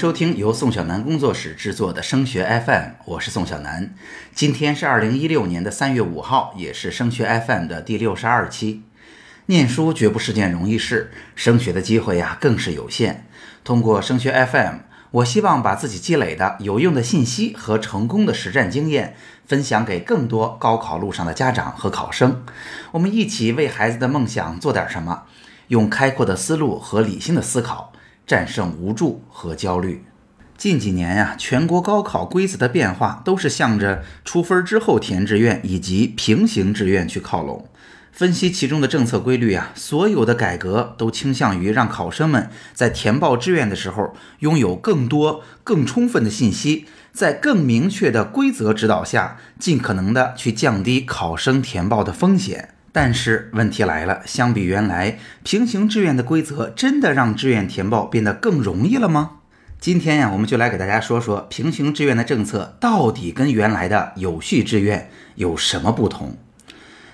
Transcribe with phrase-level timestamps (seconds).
[0.00, 3.94] 收听由宋小南工作室制作的升学 FM，我是宋小南。
[4.34, 8.82] 今天是二零一六年的三月五号，也是升学 FM 的第六十二期。
[9.44, 13.26] 念书绝不是件容易事，升学的机会呀更是有限。
[13.62, 14.76] 通过升学 FM，
[15.10, 19.14] 我希望把自己积累的有用的信息和成功的实战经验
[19.44, 22.42] 分享给更多高考路上的家长和考生。
[22.92, 25.24] 我们一起为孩子的梦想做点什么，
[25.68, 27.89] 用开阔的思路和理性的思考。
[28.30, 30.04] 战胜无助和焦虑。
[30.56, 37.68] 近几年呀，全国高考规则的变化都是向着出分之后填志愿以及平行志愿去靠拢。
[38.12, 52.74] 分析其中的政策规律啊，所有的改革都倾向于让考生们在填报志愿的时候拥有更多、更充分的信息，在更明确的规则指导下，尽可能的去降低考生填报的风险。
[52.92, 59.38] 但是问题来了，相比原来平行志愿的规则，真的让志愿填报变得更容易了吗？
[59.78, 66.36] 今天呀，我们就来给大家说说平行志愿的政策到底跟原来的有序志愿有什么不同。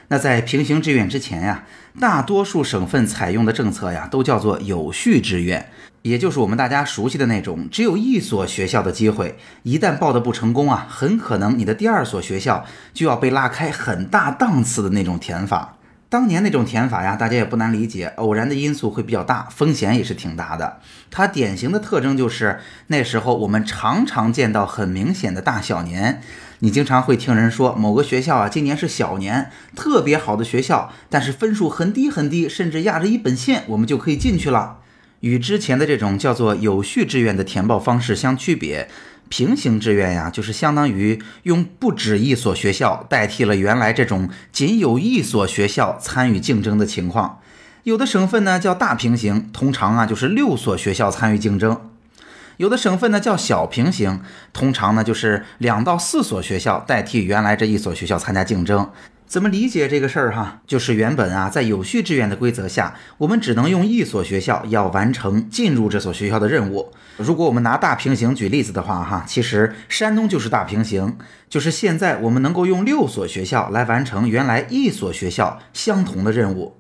[0.09, 1.65] 那在平行志愿之前呀，
[2.01, 5.69] 大多数省份采用的政策呀，都叫做有序志愿。
[6.03, 15.77] 也就是我们大家熟悉的那种，只有一所学校的机会，一旦报的不成功啊，很可能你的第二所学校就要被拉开很大档次的那种填法。
[16.09, 20.79] 当年那种填法呀，大家也不难理解，偶然的因素会比较大，风险也是挺大的。
[21.11, 26.23] 它典型的特征就是那时候我们常常见到很明显的大小年，
[26.61, 34.79] 你经常会听人说某个学校啊，今年是小年，特别好的学校，但是分数很低很低，甚至压着一本线，我们就可以进去了。
[35.21, 38.89] 与之前的这种叫做有序志愿的填报方式相区别，
[39.29, 47.41] 平行志愿呀，就是相当于用不止一所学校代替了原来这种仅有一所学校参与竞争的情况。
[47.83, 51.75] 有的省份呢叫大平行，通常啊就是六所学校参与竞争；
[52.59, 54.21] 有的省份呢叫小平行，
[54.53, 58.91] 通常呢就是两到四所学校代替原来这一所学校参加竞争。
[59.27, 60.61] 怎么理解这个事儿哈？
[60.69, 66.93] 就是原本啊，在有序志愿的规则下，我们只能用一所学校要完成进入这所学校的任务。
[67.17, 71.19] 如果我们拿大平行举例子的话哈，其实山东就是大平行，
[71.51, 76.77] 就是现在我们能够用六所学校来完成原来一所学校相同的任务。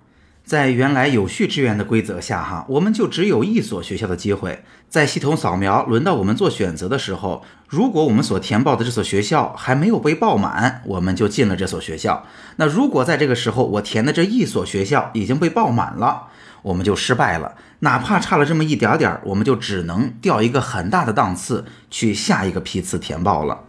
[0.46, 4.62] 在原来有序志愿的规则下，哈，我们就只有一所学校的机会。
[4.88, 12.24] 在系统扫描轮到我们做选择的时候，如果我们所填报的这所学校还没有被报满，我们就进了这所学校。
[12.58, 16.28] 那如果在这个时候我填的这一所学校已经被报满了，
[16.62, 17.56] 我们就失败了。
[17.80, 23.64] 哪怕差了这么一点点儿，我们就只能掉一个很大的档次，去下一个批次填报了。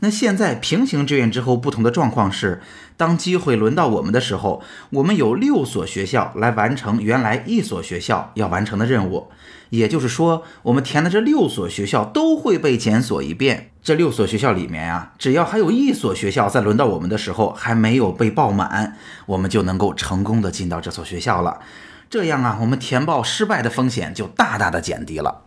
[0.00, 2.60] 那现在平行志愿之后，不同的状况是，
[2.96, 9.28] 当机会轮到我们的时候，我们有六所学校来完成原来一所学校要完成的任务。
[9.70, 13.70] 也就是说，我们填的这六所学校都会被检索一遍。
[13.82, 18.96] 这六所学校里面呀，只要还有一所学校在轮到我们的时候还没有被报满，
[19.26, 21.60] 我们就能够成功的进到这所学校了。
[22.08, 25.45] 这样啊，我们填报失败的风险就大大的减低了。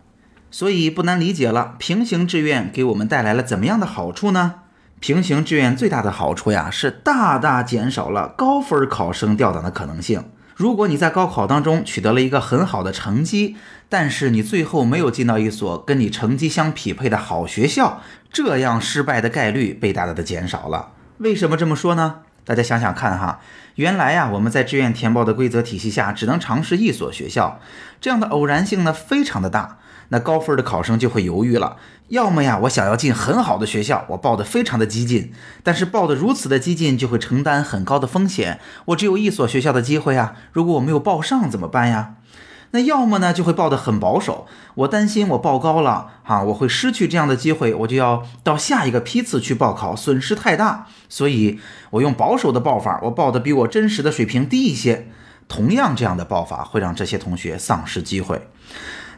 [0.51, 4.55] 所以不难理解了，平行志愿给我们带来了怎么样的好处呢？
[4.99, 10.25] 平行志愿最大的好处呀，是大大减少了高分考生掉档的可能性。
[10.55, 13.55] 如果你在高考当中取得了一个很好的成绩，
[13.87, 20.91] 但是你最后没有进到一所跟你成绩相匹配的好学校，这样失败的概率被大大的减少了。
[21.19, 22.15] 为什么这么说呢？
[22.49, 23.41] 大家想想看哈，
[23.75, 27.59] 原来呀，我们在志愿填报的规则体系下，只能尝试一所学校，
[28.01, 29.77] 这样的偶然性呢，非常的大。
[30.07, 31.77] 那高分的考生就会犹豫了，
[32.07, 42.15] 要么呀，我想要进很好的学校，我报的非常的激进，但是报的如此的激进，就会承担很高的风险，我只有一所学校的机会啊，如果我没有报上怎么办呀？
[42.71, 55.07] 那要么呢，就会报的很保守，我担心我报高了啊，我会失去这样的机会，我就要到下一个批次去报考，损失太大，所以我用保守的报法，我报的比我真实的水平低一些，
[55.47, 58.47] 同样这样的报法会让这些同学丧失机会。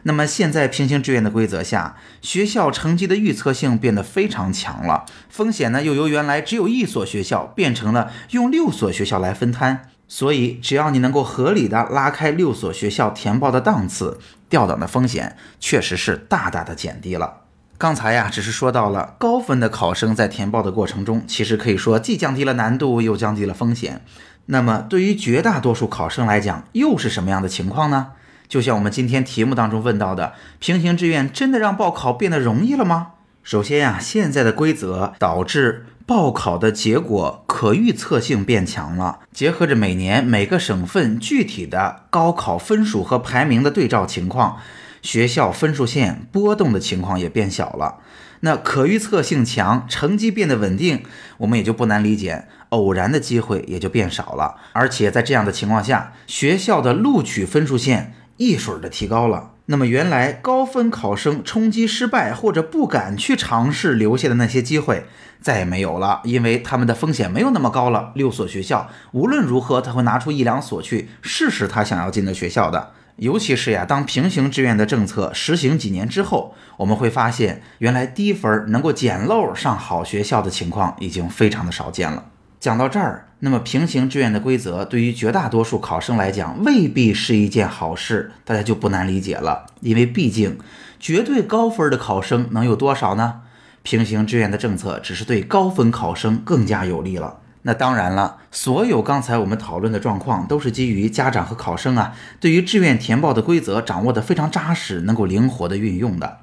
[0.04, 14.18] 那么现在平行志愿的规则下，学校成绩的预测性变得非常强了，风险呢又由原来只有一所学校变成了用六所学校来分摊，所以只要你能够合理的拉开六所学校填报的档次，
[14.50, 17.44] 掉档的风险确实是大大的减低了。
[17.78, 24.02] 刚才呀只是说到了高分的考生在填报的过程中，其实可以说既降低了难度，又降低了风险。
[24.44, 28.08] 那么对于绝大多数考生来讲，又是什么样的情况呢？
[28.46, 33.12] 就像我们今天题目当中问到的，平行志愿真的让报考变得容易了吗？
[33.42, 39.20] 首先呀，现在的规则导致报考的结果可预测性变强了。
[39.32, 44.58] 结合着每年每个省份具体的高考分数和排名的对照情况，
[45.00, 47.98] 学校分数线波动的情况也变小了，
[48.40, 51.02] 那可预测性强，成绩变得稳定，
[51.38, 54.56] 我们也就不难理解，偶然的机会也就变少了。
[54.72, 59.50] 而且在这样的情况下，学校的录取分数线一水儿的提高了。
[59.72, 65.06] 那么原来高分考生冲击失败或者不敢去尝试留下的那些机会
[65.40, 68.12] 再也没有了，因为他们的风险没有那么高了。
[68.14, 72.90] 六所学校无论如何，他会拿出一两所去试试他想要进的学校的。
[73.16, 82.24] 尤其是呀，当平行志愿的政策实行几年之后，我们会发现，原来低分能够捡漏上好学校的情况已经非常的少见了。
[82.62, 89.66] 讲到这儿，那么平行志愿的规则对于绝大多数考生来讲未必是一件好事，大家就不难理解了。
[89.80, 90.60] 因为毕竟
[91.00, 93.40] 绝对高分的考生能有多少呢？
[93.82, 97.40] 平行志愿的政策只是对高分考生更加有利了。
[97.62, 106.38] 那当然了，所有刚才我们讨论的状况都是基于家长和考生啊对于志愿填报的规则掌握的非常扎实，能够灵活的运用的。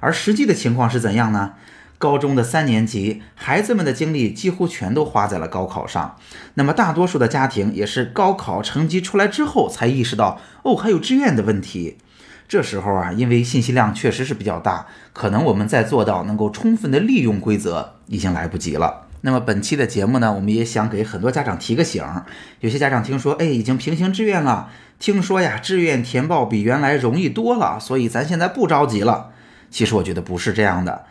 [0.00, 1.52] 而实际的情况是怎样呢？
[2.00, 6.16] 高中的三年级，孩子们的精力几乎全都花在了高考上。
[6.54, 11.98] 那么大多数的家庭也是高考成绩出来之后才意识到，哦，还有志愿的问题。
[12.48, 19.08] 这时候啊，因为信息量确实是比较大，可能我们在做到能够充分的利用规则已经来不及了。
[19.20, 22.02] 那么本期的节目呢，我们也想给很多家长提个醒。
[22.60, 29.32] 有些家长听说，哎，已经平行志愿了，听说呀，志愿填报比原来容易多了，所以咱现在不着急了。
[29.70, 31.04] 其实我觉得不是这样的。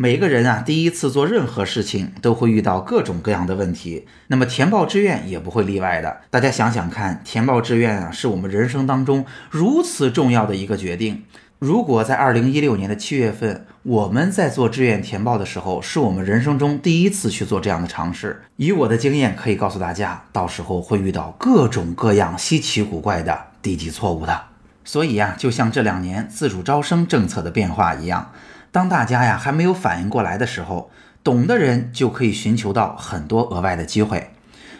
[0.00, 6.20] 每个人啊，第一次做任何事情都会遇到各种各样的问题，那么填报志愿也不会例外的。
[6.30, 11.24] 大家想想看，填报志愿啊，是我们人生当中如此重要的一个决定。
[11.58, 18.40] 如果在二零一六年的七月份，我们在做志愿填报的时候，是我们人生中第一次去做这样的尝试。
[18.54, 24.42] 以我的经验，可以告诉大家，到时候会遇到各种各样稀奇古怪的低级错误的。
[24.84, 28.30] 所以呀，就像这两年自主招生政策的变化一样。
[28.70, 30.90] 当大家呀还没有反应过来的时候，
[31.24, 34.30] 懂的人就可以寻求到很多额外的机会，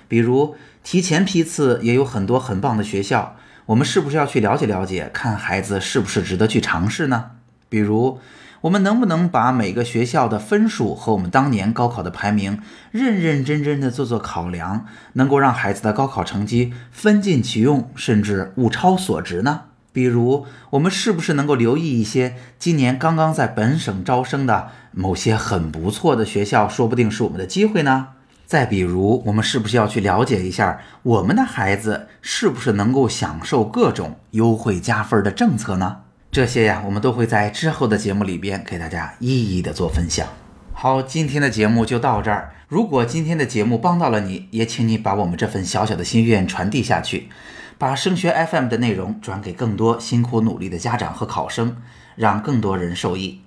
[0.06, 3.36] 比如提前批次也有很多很棒的学校，
[3.66, 7.32] 我们是不是要去了解了解，看孩子是不是值得去尝试呢？
[7.68, 8.18] 比如
[8.62, 19.62] 我们能不能把每个学校的分数和我们当年高考的排名认认真真的做做考量，能够让孩子的高考成绩分进其用，甚至物超所值呢？
[19.92, 28.08] 比如，我们是不是能够留意一些今年刚刚在本省招生的某些很不错的学校，说不定是我们的机会呢？
[28.46, 35.98] 再比如，我们是不是要去了解一下我们的孩子是不是能够享受各种优惠加分的政策呢？
[36.30, 40.26] 这些呀，我们都会在之后的节目里边给大家一一的做分享。
[40.72, 42.54] 好，今天的节目就到这儿。
[42.68, 47.28] 如果今天的节目帮到了你，也请你把我们这份小小的心愿传递下去。
[47.78, 51.76] 把升学 FM 的内容转给更多辛苦努力的家长和考生，
[52.16, 53.40] 让更多人受益。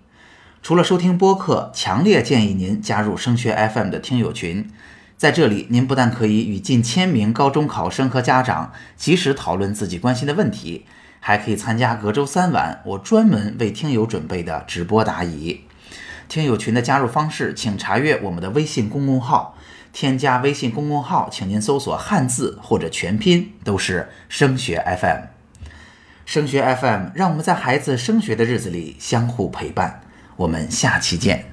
[0.64, 4.70] 除了收听播客，强烈建议您加入升学 FM 的听友群。
[5.18, 10.86] 在这里，您不但可以与近千名高中考生和家长及时讨论自己关心的问题，
[11.20, 15.62] 还可以参加隔周三晚我专门为听友准备的直播答疑。
[16.32, 19.58] 听友群的加入方式，请查阅我们的微信公众号。
[19.92, 25.24] 添加微信公众号，请您搜索汉字或者全拼，都是升学 FM。
[26.26, 30.00] 升学 FM，让我们在孩子升学的日子里相互陪伴。
[30.38, 31.44] 我们下期见。